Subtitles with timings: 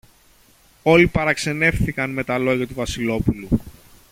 [0.83, 3.47] Όλοι παραξενεύθηκαν με τα λόγια του Βασιλόπουλου.